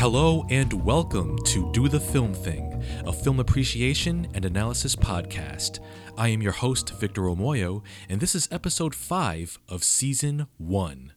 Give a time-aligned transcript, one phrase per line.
[0.00, 5.78] Hello and welcome to Do the Film Thing, a film appreciation and analysis podcast.
[6.16, 11.12] I am your host, Victor Omoayo, and this is episode 5 of season 1.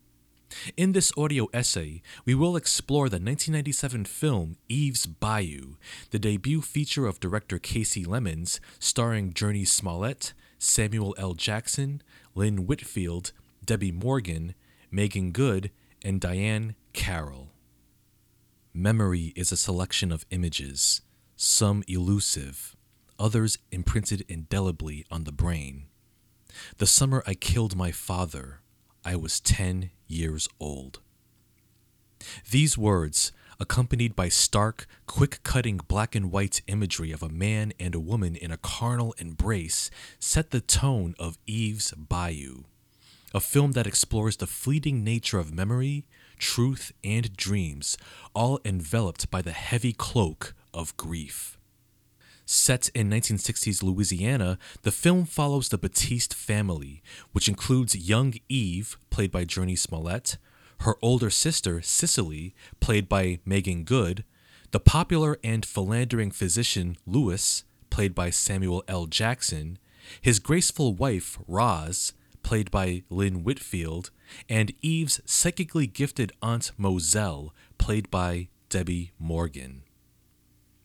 [0.76, 5.78] In this audio essay, we will explore the 1997 film Eve's Bayou,
[6.12, 11.36] the debut feature of director Kasi Lemmons, starring Jurnee Smollett, Samuel L.
[11.36, 12.02] Jackson,
[12.36, 13.32] Lynn Whitfield,
[13.64, 14.56] Debbie Morgan,
[14.92, 15.72] Meagan Good,
[16.04, 17.53] and Diahann Carroll.
[18.76, 21.02] Memory is a selection of images,
[21.36, 22.76] some elusive,
[23.20, 25.84] others imprinted indelibly on the brain.
[26.80, 28.62] The summer I killed my father,
[29.06, 31.02] I was 10 years old.
[32.50, 37.94] These words, accompanied by stark, quick cutting black and white imagery of a man and
[37.94, 42.64] a woman in a carnal embrace, set the tone of Eve's Bayou,
[43.36, 46.08] a film that explores the fleeting nature of memory
[46.44, 47.98] truth, and dreams,
[48.36, 51.58] all enveloped by the heavy cloak of grief.
[52.46, 59.32] Set in 1960s Louisiana, the film follows the Batiste family, which includes young Eve, played
[59.32, 60.38] by Jurnee Smollett,
[60.82, 64.26] her older sister, Cicely, played by Meagan Good,
[64.72, 69.06] the popular and philandering physician, Louis, played by Samuel L.
[69.06, 69.80] Jackson,
[70.20, 72.12] his graceful wife, Roz,
[72.44, 74.12] played by Lynn Whitfield,
[74.48, 79.84] and Eve's psychically gifted aunt Moselle, played by Debbie Morgan.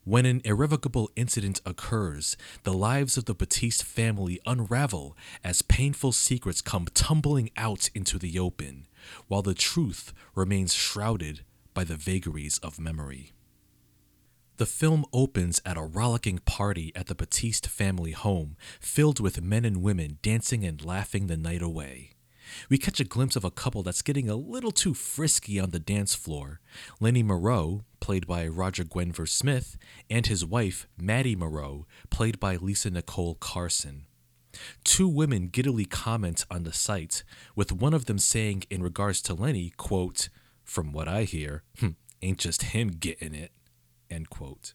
[0.05, 5.14] When an irrevocable incident occurs, the lives of the Batiste family unravel
[5.45, 8.86] as painful secrets come tumbling out into the open,
[9.27, 13.33] while the truth remains shrouded by the vagaries of memory.
[14.59, 19.64] The film opens at a rollicking party at the Batiste family home, filled with men
[19.64, 22.11] and women dancing and laughing the night away.
[22.69, 25.79] We catch a glimpse of a couple that's getting a little too frisky on the
[25.79, 26.61] dance floor.
[26.98, 29.79] Lenny Moreau, played by Roger Guenveur Smith,
[30.11, 34.07] and his wife, Maddie Moreau, played by Lisa Nicole Carson.
[34.83, 37.23] Two women giddily comment on the sight,
[37.55, 40.29] with one of them saying in regards to Lenny, quote,
[40.64, 41.90] From what I hear, hmm,
[42.20, 43.52] ain't just him getting it.
[44.11, 44.74] End quote.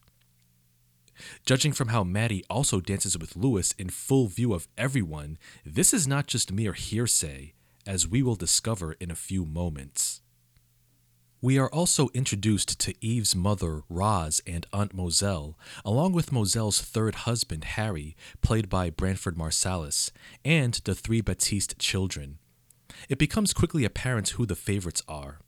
[1.45, 6.07] Judging from how Maddie also dances with Louis in full view of everyone, this is
[6.07, 7.53] not just mere hearsay,
[7.85, 10.21] as we will discover in a few moments.
[11.41, 17.15] We are also introduced to Eve's mother, Roz, and Aunt Moselle, along with Moselle's third
[17.15, 20.09] husband, Harry, played by Branford Marsalis,
[20.45, 22.37] and the three Batiste children.
[23.09, 25.39] It becomes quickly apparent who the favorites are.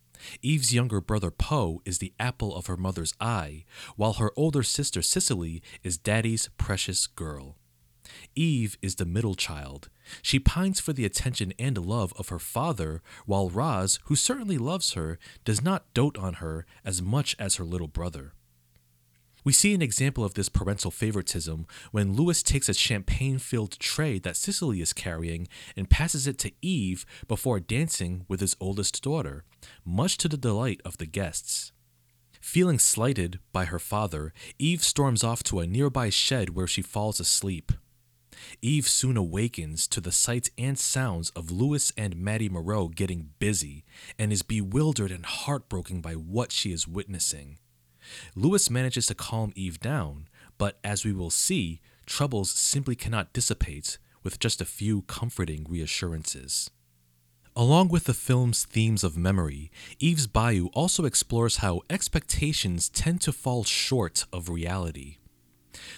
[0.42, 3.66] Eve's younger brother Poe is the apple of her mother's eye,
[3.96, 7.58] while her older sister Cicely is daddy's precious girl.
[8.36, 9.90] Eve is the middle child.
[10.22, 14.94] She pines for the attention and love of her father, while Roz, who certainly loves
[14.94, 18.34] her, does not dote on her as much as her little brother.
[19.46, 24.18] We see an example of this parental favoritism when Louis takes a champagne filled tray
[24.20, 25.48] that Cicely is carrying
[25.78, 29.44] and passes it to Eve before dancing with his oldest daughter,
[29.86, 31.72] much to the delight of the guests.
[32.42, 37.20] Feeling slighted by her father, Eve storms off to a nearby shed where she falls
[37.20, 37.72] asleep.
[38.64, 43.86] Eve soon awakens to the sights and sounds of Louis and Maddie Moreau getting busy
[44.18, 47.60] and is bewildered and heartbroken by what she is witnessing.
[48.36, 50.28] Louis manages to calm Eve down,
[50.58, 56.70] but as we will see, troubles simply cannot dissipate with just a few comforting reassurances.
[57.56, 63.32] Along with the film's themes of memory, Eve's Bayou also explores how expectations tend to
[63.32, 65.18] fall short of reality.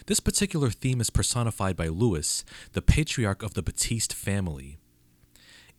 [0.06, 4.78] This particular theme is personified by Lewis, the patriarch of the Batiste family.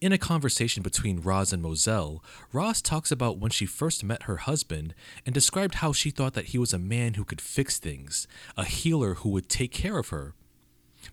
[0.01, 2.23] In a conversation between Roz and Moselle,
[2.53, 4.95] Roz talks about when she first met her husband
[5.27, 8.65] and described how she thought that he was a man who could fix things, a
[8.65, 10.35] healer who would take care of her.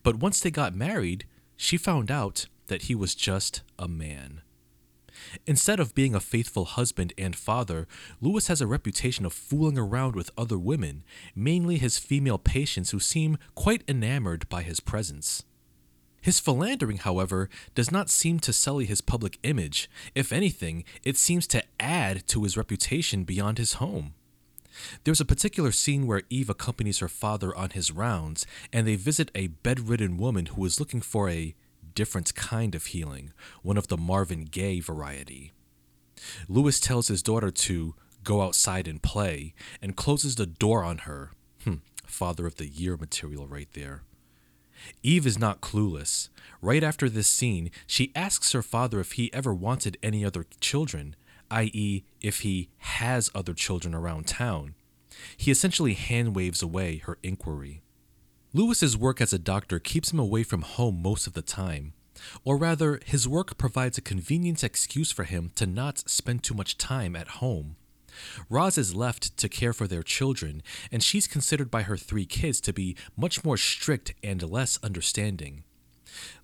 [0.04, 1.26] But once they got married,
[1.58, 4.42] she found out that he was just a man.
[5.48, 7.88] Instead of being a faithful husband and father,
[8.22, 11.04] Louis has a reputation of fooling around with other women,
[11.36, 15.44] mainly his female patients who seem quite enamored by his presence.
[16.26, 19.88] His philandering, however, does not seem to sully his public image.
[20.16, 24.16] If anything, it seems to add to his reputation beyond his home.
[25.04, 29.30] There's a particular scene where Eve accompanies her father on his rounds, and they visit
[29.36, 31.54] a bedridden woman who is looking for a
[31.94, 33.32] different kind of healing,
[33.62, 35.54] one of the Marvin Gaye variety.
[36.50, 37.94] Lewis tells his daughter to
[38.24, 41.30] go outside and play and closes the door on her.
[41.64, 41.76] Hmm,
[42.08, 44.02] father of the year material right there.
[45.04, 46.30] Eve is not clueless.
[46.62, 51.16] Right after this scene, she asks her father if he ever wanted any other children,
[51.52, 54.76] i.e., if he has other children around town.
[55.38, 57.82] He essentially hand waves away her inquiry.
[58.54, 61.94] Lewis's work as a doctor keeps him away from home most of the time,
[62.44, 66.78] or rather, his work provides a convenient excuse for him to not spend too much
[66.78, 67.76] time at home.
[68.50, 72.62] Roz is left to care for their children, and she's considered by her three kids
[72.62, 75.64] to be much more strict and less understanding.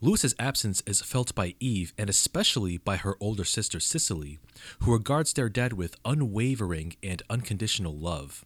[0.02, 4.40] Lewis's absence is felt by Eve and especially by her older sister Cicely,
[4.80, 8.46] who regards their dad with unwavering and unconditional love.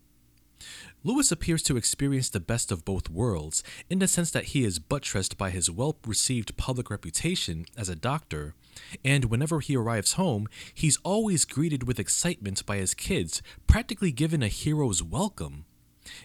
[1.04, 4.80] Lewis appears to experience the best of both worlds in the sense that he is
[4.80, 8.56] buttressed by his well received public reputation as a doctor,
[9.04, 14.42] and whenever he arrives home, he's always greeted with excitement by his kids, practically given
[14.42, 15.66] a hero's welcome.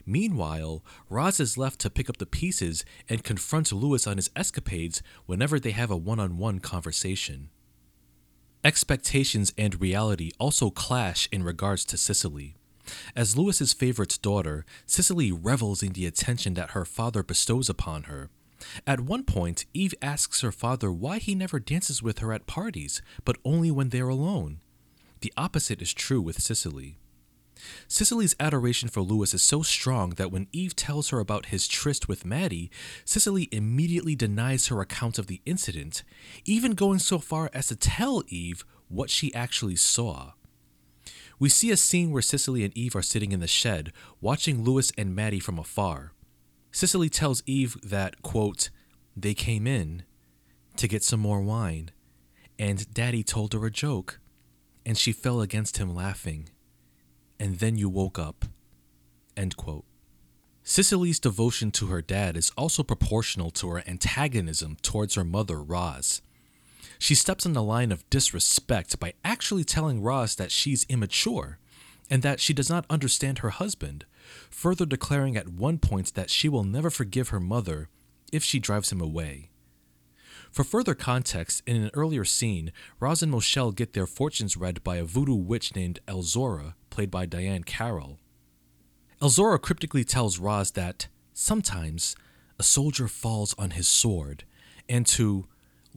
[0.04, 5.02] Meanwhile, Roz is left to pick up the pieces and confront Lewis on his escapades
[5.26, 7.50] whenever they have a one on one conversation.
[8.62, 12.56] Expectations and reality also clash in regards to Cicely.
[13.14, 18.30] As Louis's favorite daughter, Cicely revels in the attention that her father bestows upon her.
[18.86, 23.00] At one point, Eve asks her father why he never dances with her at parties,
[23.24, 24.60] but only when they're alone.
[25.20, 26.98] The opposite is true with Cicely.
[27.88, 32.08] Cicely's adoration for Louis is so strong that when Eve tells her about his tryst
[32.08, 32.70] with Maddie,
[33.04, 36.02] Cicely immediately denies her account of the incident,
[36.44, 40.32] even going so far as to tell Eve what she actually saw.
[41.40, 44.92] We see a scene where Cicely and Eve are sitting in the shed, watching Lewis
[44.98, 46.12] and Maddie from afar.
[46.70, 48.68] Cicely tells Eve that, quote,
[49.16, 50.04] they came in
[50.76, 51.92] to get some more wine,
[52.58, 54.20] and Daddy told her a joke,
[54.84, 56.50] and she fell against him laughing.
[57.40, 58.44] And then you woke up.
[59.34, 59.86] End quote.
[60.62, 66.20] Cicely's devotion to her dad is also proportional to her antagonism towards her mother, Roz.
[67.00, 71.58] She steps on the line of disrespect by actually telling Roz that she's immature
[72.10, 74.04] and that she does not understand her husband,
[74.50, 77.88] further declaring at one point that she will never forgive her mother
[78.32, 79.48] if she drives him away.
[80.52, 82.70] For further context, in an earlier scene,
[83.00, 87.24] Roz and Moselle get their fortunes read by a voodoo witch named Elzora, played by
[87.24, 88.18] Diahann Carroll.
[89.22, 92.14] Elzora cryptically tells Roz that sometimes
[92.58, 94.44] a soldier falls on his sword
[94.86, 95.46] and to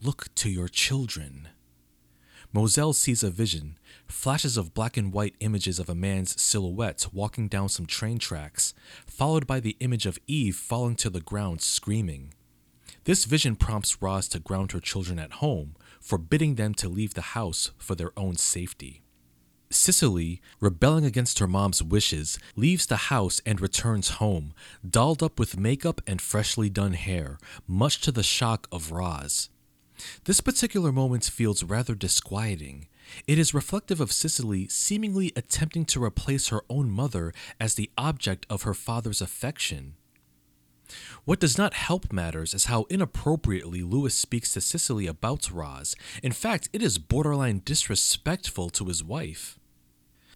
[0.02, 1.48] Look to your children.
[2.52, 7.48] Moselle sees a vision, flashes of black and white images of a man's silhouette walking
[7.48, 8.74] down some train tracks,
[9.06, 12.34] followed by the image of Eve falling to the ground screaming.
[13.04, 17.34] This vision prompts Roz to ground her children at home, forbidding them to leave the
[17.34, 19.02] house for their own safety.
[19.70, 24.54] Cicely, rebelling against her mom's wishes, leaves the house and returns home,
[24.88, 29.50] dolled up with makeup and freshly done hair, much to the shock of Roz.
[30.24, 32.88] This particular moment feels rather disquieting.
[33.26, 38.46] It is reflective of Cicely seemingly attempting to replace her own mother as the object
[38.48, 39.94] of her father's affection.
[41.24, 45.96] What does not help matters is how inappropriately Lewis speaks to Cicely about Roz.
[46.22, 49.58] In fact, it is borderline disrespectful to his wife.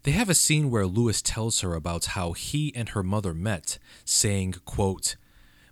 [0.03, 3.77] They have a scene where Lewis tells her about how he and her mother met,
[4.05, 5.17] saying, quote,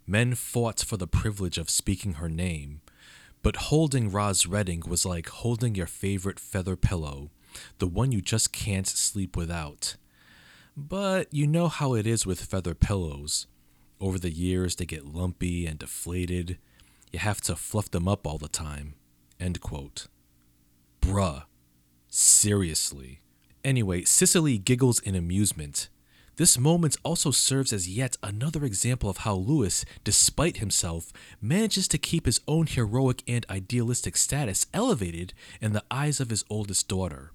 [0.06, 2.82] Men fought for the privilege of speaking her name.
[3.48, 7.32] But holding Roz Redding was like holding your favorite feather pillow,
[7.78, 9.96] the one you just can't sleep without.
[10.76, 13.48] But you know how it is with feather pillows.
[14.02, 16.58] Over the years, they get lumpy and deflated.
[17.14, 18.96] You have to fluff them up all the time.
[19.40, 20.08] End quote.
[21.02, 21.44] Bruh.
[22.10, 23.22] Seriously.
[23.64, 25.88] Anyway, Cicely giggles in amusement.
[26.38, 31.98] This moment also serves as yet another example of how Lewis, despite himself, manages to
[31.98, 37.32] keep his own heroic and idealistic status elevated in the eyes of his oldest daughter.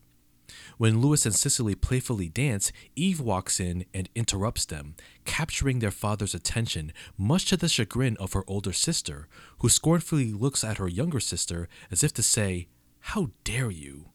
[0.78, 4.94] When Lewis and Cicely playfully dance, Eve walks in and interrupts them,
[5.24, 9.26] capturing their father's attention, much to the chagrin of her older sister,
[9.58, 12.68] who scornfully looks at her younger sister as if to say,
[13.00, 14.11] How dare you?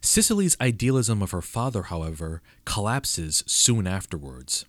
[0.00, 4.64] Cicely's idealism of her father, however, collapses soon afterwards.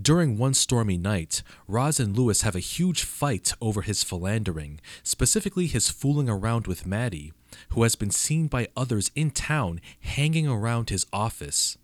[0.00, 5.66] During one stormy night, Roz and Lewis have a huge fight over his philandering, specifically
[5.66, 7.32] his fooling around with Maddie,
[7.70, 11.76] who has been seen by others in town hanging around his office.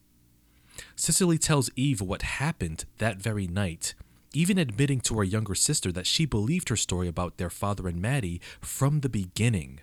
[0.97, 3.95] Cicely tells Eve what happened that very night,
[4.33, 8.01] even admitting to her younger sister that she believed her story about their father and
[8.01, 9.81] Maddie from the beginning.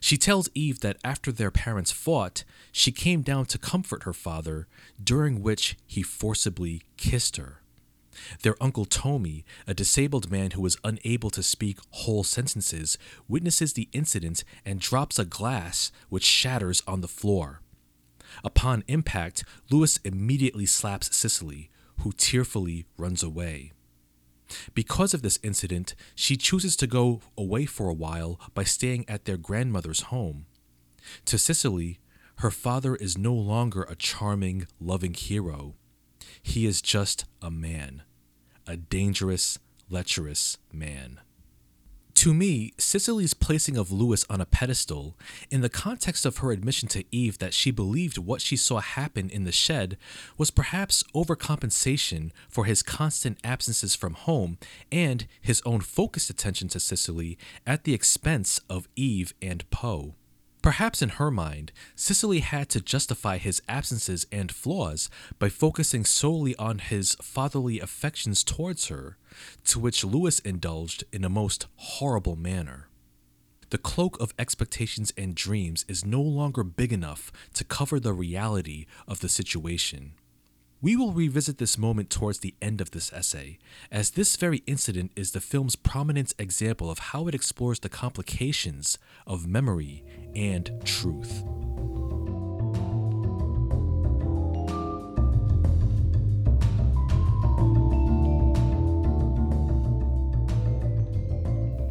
[0.00, 4.66] She tells Eve that after their parents fought, she came down to comfort her father,
[5.02, 7.60] during which he forcibly kissed her.
[8.42, 13.88] Their uncle Tommy, a disabled man who was unable to speak whole sentences, witnesses the
[13.92, 17.60] incident and drops a glass which shatters on the floor.
[18.42, 23.72] Upon impact, Louis immediately slaps Cicely, who tearfully runs away.
[24.74, 29.24] Because of this incident, she chooses to go away for a while by staying at
[29.24, 30.46] their grandmother's home.
[31.26, 31.98] To Cicely,
[32.36, 35.74] her father is no longer a charming, loving hero.
[36.42, 38.02] He is just a man,
[38.66, 41.20] a dangerous, lecherous man.
[42.20, 45.16] To me, Cicely's placing of Lewis on a pedestal,
[45.50, 49.30] in the context of her admission to Eve that she believed what she saw happen
[49.30, 49.96] in the shed,
[50.36, 54.58] was perhaps overcompensation for his constant absences from home
[54.92, 60.14] and his own focused attention to Cicely at the expense of Eve and Poe.
[60.62, 66.54] Perhaps in her mind, Cicely had to justify his absences and flaws by focusing solely
[66.56, 69.16] on his fatherly affections towards her,
[69.64, 72.88] to which Louis indulged in a most horrible manner.
[73.70, 78.86] The cloak of expectations and dreams is no longer big enough to cover the reality
[79.06, 80.12] of the situation.
[80.82, 83.58] We will revisit this moment towards the end of this essay,
[83.92, 88.96] as this very incident is the film's prominent example of how it explores the complications
[89.26, 90.02] of memory
[90.34, 91.44] and truth.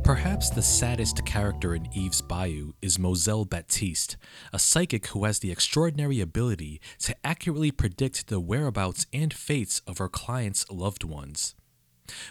[0.09, 4.17] Perhaps the saddest character in Eve's Bayou is Moselle Batiste,
[4.51, 9.99] a psychic who has the extraordinary ability to accurately predict the whereabouts and fates of
[9.99, 11.53] her clients' loved ones.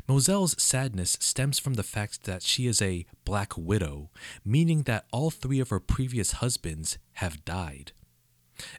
[0.09, 4.11] Moselle's sadness stems from the fact that she is a black widow,
[4.45, 7.93] meaning that all three of her previous husbands have died.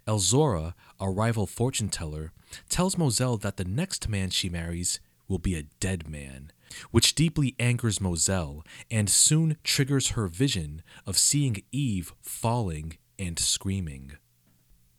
[0.05, 2.33] Elzora, a rival fortune teller,
[2.67, 6.51] tells Moselle that the next man she marries will be a dead man,
[6.91, 14.13] which deeply angers Moselle and soon triggers her vision of seeing Eve falling and screaming.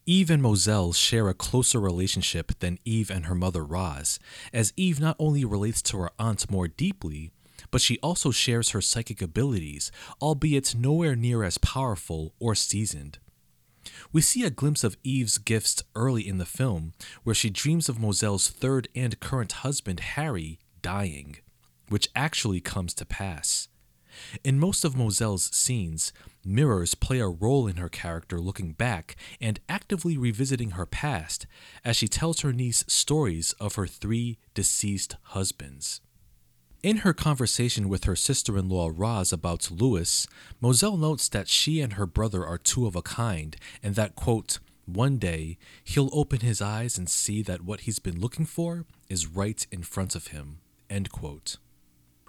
[0.06, 4.18] Eve and Moselle share a closer relationship than Eve and her mother Roz,
[4.52, 7.30] as Eve not only relates to her aunt more deeply,
[7.70, 13.18] but she also shares her psychic abilities, albeit nowhere near as powerful or seasoned.
[14.12, 18.00] We see a glimpse of Eve's gifts early in the film, where she dreams of
[18.00, 21.36] Moselle's third and current husband, Harry, dying
[21.90, 23.68] which actually comes to pass.
[24.42, 26.12] In most of Moselle's scenes,
[26.44, 31.46] mirrors play a role in her character looking back and actively revisiting her past
[31.84, 36.00] as she tells her niece stories of her three deceased husbands.
[36.82, 40.26] In her conversation with her sister in law Roz about Louis,
[40.60, 44.60] Moselle notes that she and her brother are two of a kind and that, quote,
[44.86, 49.26] one day he'll open his eyes and see that what he's been looking for is
[49.26, 51.58] right in front of him, end quote.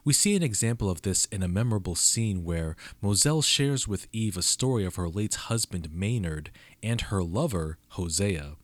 [0.04, 4.36] We see an example of this in a memorable scene where Moselle shares with Eve
[4.36, 6.50] a story of her late husband Maynard
[6.82, 8.56] and her lover Hosea.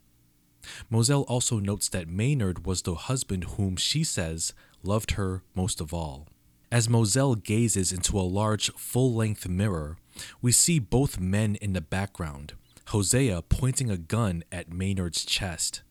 [0.89, 4.53] Moselle also notes that Maynard was the husband whom she says
[4.83, 6.27] loved her most of all.
[6.71, 9.97] As Moselle gazes into a large full length mirror,
[10.41, 12.53] we see both men in the background,
[12.87, 15.83] Hosea pointing a gun at Maynard's chest.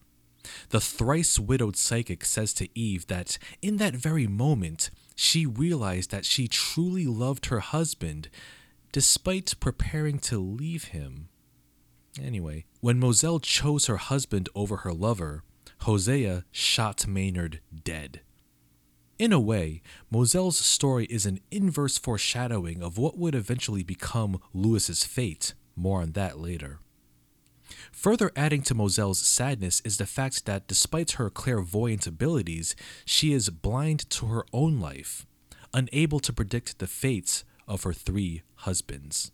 [0.71, 6.25] The thrice widowed psychic says to Eve that in that very moment, she realized that
[6.25, 8.29] she truly loved her husband
[8.93, 11.29] despite preparing to leave him.
[12.23, 15.43] Anyway, when Moselle chose her husband over her lover,
[15.83, 18.21] Hosea shot Maynard dead.
[19.19, 25.05] In a way, Moselle's story is an inverse foreshadowing of what would eventually become Louis's
[25.05, 25.55] fate.
[25.75, 26.81] More on that later.
[27.93, 33.51] Further adding to Moselle's sadness is the fact that despite her clairvoyant abilities, she is
[33.51, 35.27] blind to her own life,
[35.75, 39.33] unable to predict the fates of her three husbands.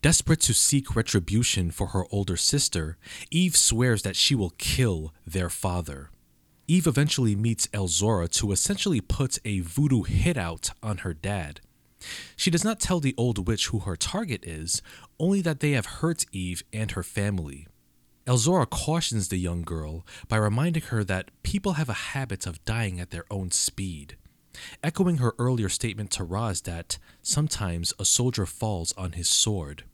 [0.00, 2.96] Desperate to seek retribution for her older sister,
[3.32, 6.10] Eve swears that she will kill their father.
[6.68, 11.60] Eve eventually meets Elzora to essentially put a voodoo hit out on her dad.
[12.36, 14.82] She does not tell the old witch who her target is,
[15.18, 17.66] only that they have hurt Eve and her family.
[18.26, 23.00] Elzora cautions the young girl by reminding her that people have a habit of dying
[23.00, 24.16] at their own speed,
[24.82, 29.84] echoing her earlier statement to Roz that sometimes a soldier falls on his sword.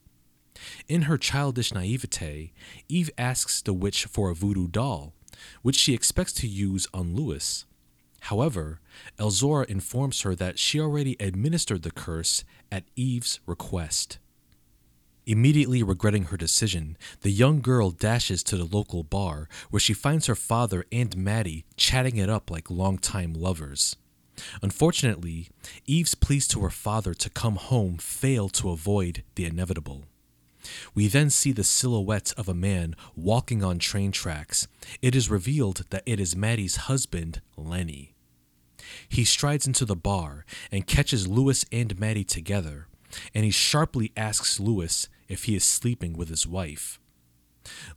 [0.89, 2.53] In her childish naivete,
[2.89, 5.15] Eve asks the witch for a voodoo doll,
[5.63, 7.65] which she expects to use on Louis.
[8.29, 8.81] However,
[9.19, 14.19] Elzora informs her that she already administered the curse at Eve's request.
[15.27, 20.25] Immediately regretting her decision, the young girl dashes to the local bar where she finds
[20.25, 23.97] her father and Maddie chatting it up like longtime lovers.
[24.63, 25.49] Unfortunately,
[25.85, 30.05] Eve's pleas to her father to come home fail to avoid the inevitable.
[30.95, 34.67] We then see the silhouette of a man walking on train tracks.
[35.03, 38.14] It is revealed that it is Maddie's husband, Lenny.
[39.09, 42.89] He strides into the bar and catches Lewis and Maddie together,
[43.35, 46.99] and he sharply asks Lewis if he is sleeping with his wife.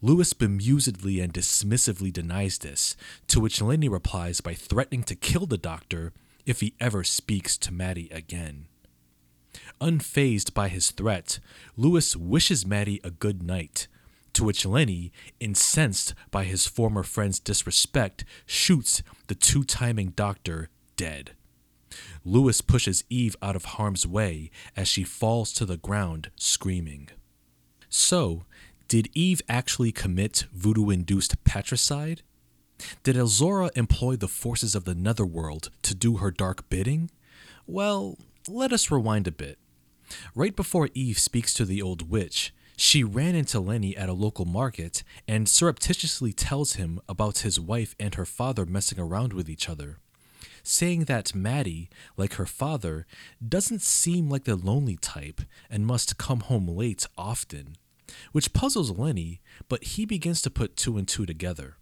[0.01, 2.95] Lewis bemusedly and dismissively denies this,
[3.27, 6.13] to which Lenny replies by threatening to kill the doctor
[6.45, 8.67] if he ever speaks to Maddie again.
[9.81, 11.39] Unfazed by his threat,
[11.75, 13.87] Lewis wishes Maddie a good night,
[14.33, 21.31] to which Lenny, incensed by his former friend's disrespect, shoots the two timing doctor dead.
[22.25, 27.09] Lewis pushes Eve out of harm's way as she falls to the ground screaming.
[27.89, 28.43] So,
[28.87, 32.21] did Eve actually commit voodoo induced patricide?
[33.03, 37.09] Did Elzora employ the forces of the netherworld to do her dark bidding?
[37.65, 39.57] Well, let us rewind a bit.
[40.35, 44.45] Right before Eve speaks to the old witch, she ran into Lenny at a local
[44.45, 49.67] market and surreptitiously tells him about his wife and her father messing around with each
[49.67, 49.97] other,
[50.67, 53.05] saying that Maddie, like her father,
[53.45, 57.77] doesn't seem like the lonely type and must come home late often
[58.31, 61.77] which puzzles Lenny, but he begins to put two and two together.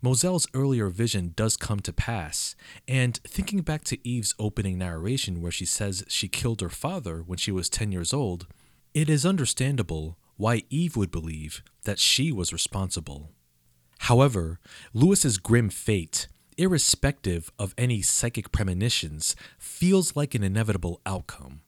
[0.00, 2.54] Moselle's earlier vision does come to pass,
[2.88, 7.36] and thinking back to Eve's opening narration where she says she killed her father when
[7.36, 8.46] she was 10 years old,
[8.94, 13.32] it is understandable why Eve would believe that she was responsible.
[14.00, 14.60] However,
[14.94, 21.60] Lewis's grim fate, irrespective of any psychic premonitions, feels like an inevitable outcome.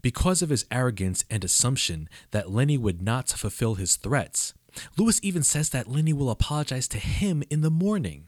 [0.00, 4.54] Because of his arrogance and assumption that Lenny would not fulfill his threats,
[4.96, 8.26] Lewis even says that Lenny will apologize to him in the morning.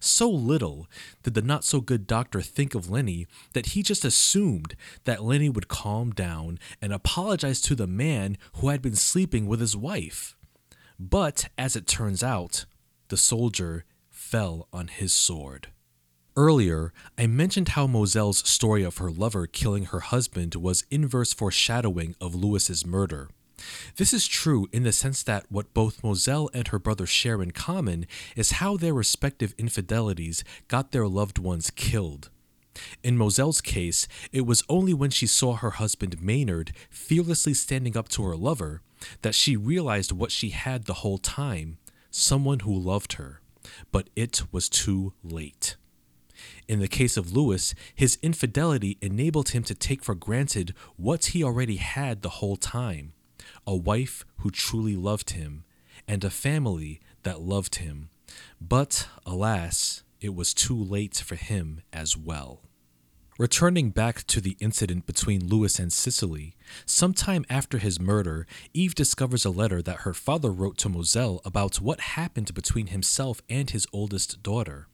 [0.00, 0.88] So little
[1.22, 5.48] did the not so good doctor think of Lenny that he just assumed that Lenny
[5.48, 10.36] would calm down and apologize to the man who had been sleeping with his wife.
[10.98, 12.64] But as it turns out,
[13.08, 13.84] the soldier
[14.34, 15.68] fell on his sword.
[16.36, 22.16] Earlier, I mentioned how Moselle's story of her lover killing her husband was inverse foreshadowing
[22.20, 23.28] of Lewis's murder.
[23.94, 27.52] This is true in the sense that what both Moselle and her brother share in
[27.52, 32.28] common is how their respective infidelities got their loved ones killed.
[33.04, 38.08] In Moselle's case, it was only when she saw her husband Maynard fearlessly standing up
[38.08, 38.82] to her lover
[39.22, 41.78] that she realized what she had the whole time
[42.10, 43.40] someone who loved her.
[43.92, 45.76] But it was too late.
[46.66, 51.44] In the case of Lewis, his infidelity enabled him to take for granted what he
[51.44, 53.12] already had the whole time
[53.66, 55.64] a wife who truly loved him,
[56.06, 58.10] and a family that loved him.
[58.60, 62.62] But, alas, it was too late for him as well.
[63.36, 66.54] Returning back to the incident between Lewis and Cicely,
[66.86, 71.80] sometime after his murder, Eve discovers a letter that her father wrote to Moselle about
[71.80, 74.86] what happened between himself and his oldest daughter.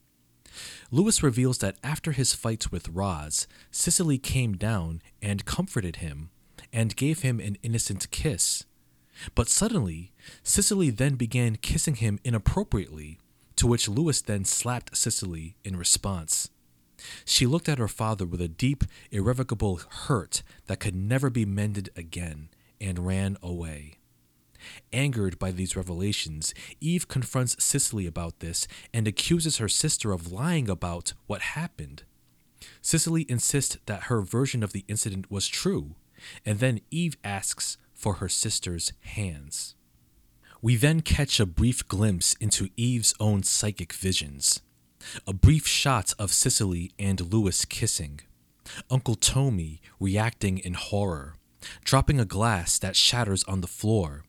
[0.90, 6.30] Lewis reveals that after his fight with Roz, Cicely came down and comforted him
[6.72, 8.64] and gave him an innocent kiss.
[9.34, 13.18] But suddenly, Cicely then began kissing him inappropriately,
[13.56, 16.48] to which Lewis then slapped Cicely in response.
[17.24, 21.90] She looked at her father with a deep, irrevocable hurt that could never be mended
[21.96, 22.48] again
[22.80, 23.98] and ran away.
[24.92, 30.68] Angered by these revelations, Eve confronts Cicely about this and accuses her sister of lying
[30.68, 32.04] about what happened.
[32.82, 35.96] Cicely insists that her version of the incident was true,
[36.44, 39.74] and then Eve asks for her sister's hands.
[40.62, 44.60] We then catch a brief glimpse into Eve's own psychic visions.
[45.26, 48.20] A brief shot of Cicely and Lewis kissing,
[48.90, 51.36] Uncle Tommy reacting in horror,
[51.84, 54.24] dropping a glass that shatters on the floor,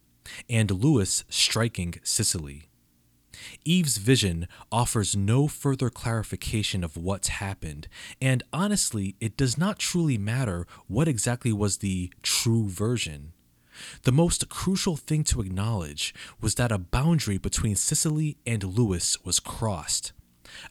[0.50, 2.70] and Lewis striking Cicely.
[3.66, 7.88] Eve's vision offers no further clarification of what's happened,
[8.22, 13.34] and honestly, it does not truly matter what exactly was the true version.
[14.04, 19.40] The most crucial thing to acknowledge was that a boundary between Cicely and Lewis was
[19.40, 20.14] crossed.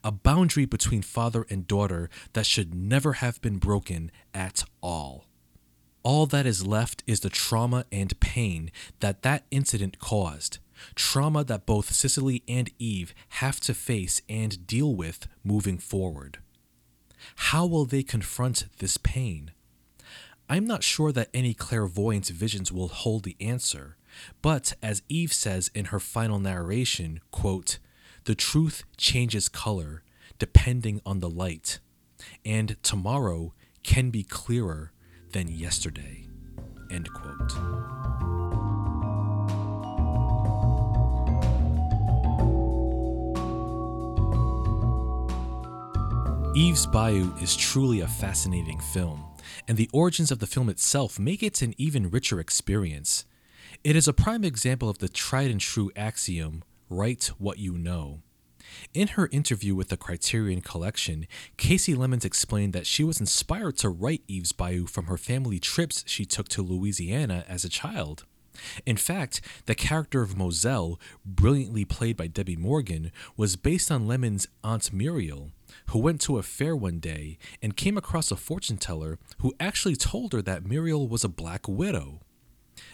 [0.04, 5.26] A boundary between father and daughter that should never have been broken at all.
[6.02, 10.58] All that is left is the trauma and pain that that incident caused.
[10.94, 16.38] Trauma that both Cicely and Eve have to face and deal with moving forward.
[17.36, 19.50] How will they confront this pain?
[20.48, 23.96] I'm not sure that any clairvoyant visions will hold the answer,
[24.42, 27.78] but as Eve says in her final narration, quote,
[28.24, 30.02] the truth changes color
[30.38, 31.78] depending on the light,
[32.44, 34.92] and tomorrow can be clearer
[35.32, 36.26] than yesterday.
[36.90, 37.52] End quote.
[46.56, 49.24] Eve's Bayou is truly a fascinating film,
[49.66, 53.24] and the origins of the film itself make it an even richer experience.
[53.82, 58.20] It is a prime example of the tried and true axiom write what you know.
[58.92, 61.26] In her interview with the Criterion Collection,
[61.56, 66.04] Kasi Lemmons explained that she was inspired to write Eve's Bayou from her family trips
[66.06, 68.24] she took to Louisiana as a child.
[68.84, 74.48] In fact, the character of Moselle, brilliantly played by Debbie Morgan, was based on Lemmons'
[74.62, 75.52] Aunt Muriel,
[75.86, 79.96] who went to a fair one day and came across a fortune teller who actually
[79.96, 82.20] told her that Muriel was a black widow.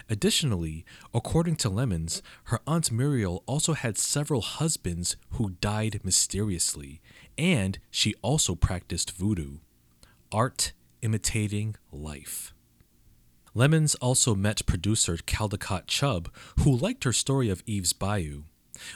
[0.08, 7.00] Additionally, according to Lemmons, her Aunt Muriel also had several husbands who died mysteriously,
[7.36, 9.58] and she also practiced voodoo.
[10.32, 12.52] Art imitating life.
[13.54, 16.30] Lemmons also met producer Caldecott Chubb,
[16.60, 18.42] who liked her story of Eve's Bayou.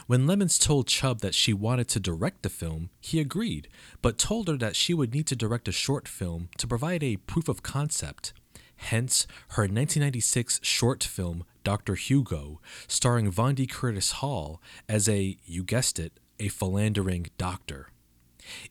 [0.05, 3.67] When Lemmons told Chubb that she wanted to direct the film, he agreed,
[4.03, 7.17] but told her that she would need to direct a short film to provide a
[7.17, 8.33] proof of concept.
[8.81, 11.93] Hence, her 1996 short film, Dr.
[11.95, 17.89] Hugo, starring Vondie Curtis Hall as a, you guessed it, a philandering doctor.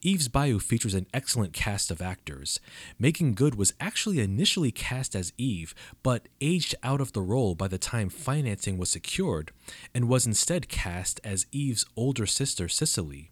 [0.02, 2.58] Eve's Bayou features an excellent cast of actors.
[2.98, 7.68] Meagan Good was actually initially cast as Eve, but aged out of the role by
[7.68, 9.52] the time financing was secured,
[9.94, 13.30] and was instead cast as Eve's older sister Cicely.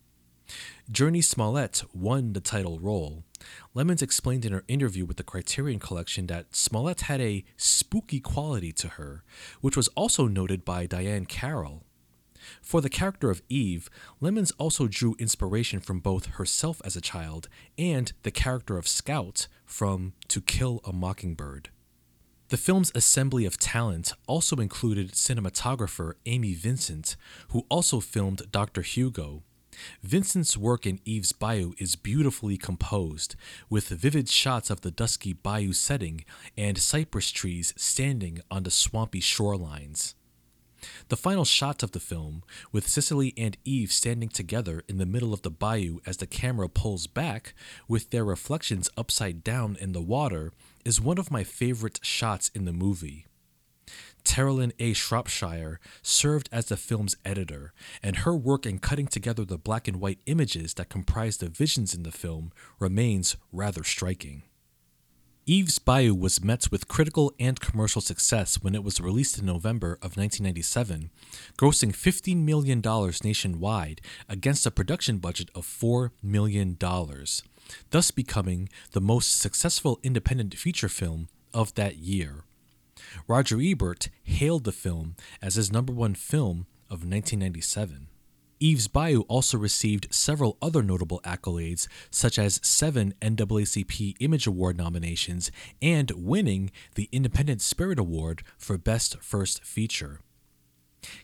[0.90, 3.24] Jurnee Smollett won the title role.
[3.74, 8.72] Lemmons explained in her interview with the Criterion Collection that Smollett had a spooky quality
[8.72, 9.22] to her,
[9.60, 11.84] which was also noted by Diahann Carroll.
[12.62, 17.48] For the character of Eve, Lemmons also drew inspiration from both herself as a child
[17.76, 21.70] and the character of Scout from To Kill a Mockingbird.
[22.48, 27.16] The film's assembly of talent also included cinematographer Amy Vincent,
[27.48, 28.80] who also filmed Dr.
[28.80, 29.42] Hugo.
[30.02, 33.36] Vincent's work in Eve's Bayou is beautifully composed,
[33.68, 36.24] with vivid shots of the dusky bayou setting
[36.56, 40.14] and cypress trees standing on the swampy shorelines.
[41.08, 45.32] The final shot of the film, with Cicely and Eve standing together in the middle
[45.32, 47.54] of the bayou as the camera pulls back,
[47.88, 50.52] with their reflections upside down in the water,
[50.84, 53.26] is one of my favorite shots in the movie.
[54.28, 54.92] Terrilyn A.
[54.92, 60.02] Shropshire served as the film's editor, and her work in cutting together the black and
[60.02, 64.42] white images that comprise the visions in the film remains rather striking.
[65.46, 69.94] Eve's Bayou was met with critical and commercial success when it was released in November
[69.94, 71.10] of 1997,
[71.56, 72.82] grossing $15 million
[73.24, 76.76] nationwide against a production budget of $4 million,
[77.90, 82.44] thus becoming the most successful independent feature film of that year.
[83.26, 88.08] Roger Ebert hailed the film as his number one film of 1997.
[88.60, 95.52] Eve's Bayou also received several other notable accolades, such as seven NAACP Image Award nominations
[95.80, 100.20] and winning the Independent Spirit Award for Best First Feature.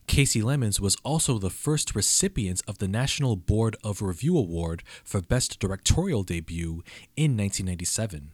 [0.07, 5.21] Kasi Lemmons was also the first recipient of the National Board of Review Award for
[5.21, 6.85] Best Directorial Debut
[7.17, 8.31] in 1997.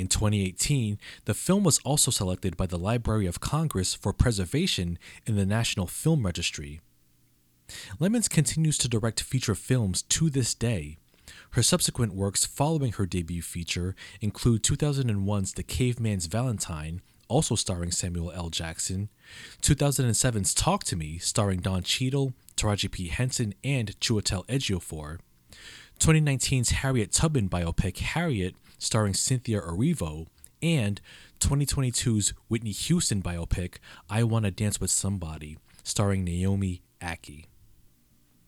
[0.00, 5.36] In 2018, the film was also selected by the Library of Congress for preservation in
[5.36, 6.80] the National Film Registry.
[7.98, 10.96] Lemmons continues to direct feature films to this day.
[11.50, 18.32] Her subsequent works following her debut feature include 2001's The Caveman's Valentine, also starring Samuel
[18.32, 18.48] L.
[18.48, 19.10] Jackson,
[19.60, 23.08] 2007's Talk to Me, starring Don Cheadle, Taraji P.
[23.08, 25.18] Henson, and Chiwetel Ejiofor,
[25.98, 30.26] 2019's Harriet Tubman biopic Harriet, starring Cynthia Erivo,
[30.60, 31.00] and
[31.38, 33.76] 2022's Whitney Houston biopic
[34.10, 37.44] I Wanna Dance with Somebody, starring Naomi Ackie.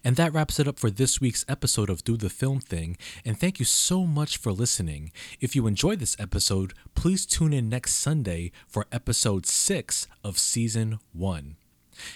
[0.04, 3.38] And that wraps it up for this week's episode of Do the Film Thing, and
[3.38, 5.12] thank you so much for listening.
[5.40, 10.98] If you enjoyed this episode, please tune in next Sunday for episode 6 of season
[11.12, 11.56] 1.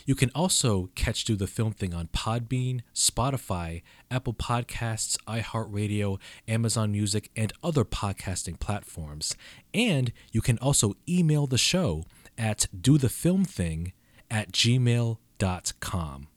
[0.05, 6.19] You can also catch Do the Film Thing on Podbean, Spotify, Apple Podcasts, iHeartRadio,
[6.49, 9.37] Amazon Music, and other podcasting platforms.
[9.73, 12.05] And you can also email the show
[12.39, 13.93] at dothefilmthing
[14.31, 16.29] at gmail.com.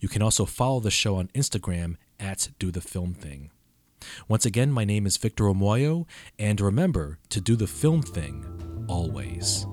[0.00, 3.50] You can also follow the show on Instagram at Do the Film Thing.
[4.28, 6.06] Once again, my name is Victor Omoayo,
[6.38, 8.44] and remember to do the film thing
[8.88, 9.66] always.